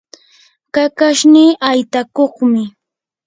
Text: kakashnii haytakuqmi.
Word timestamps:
kakashnii 0.73 1.51
haytakuqmi. 1.65 2.63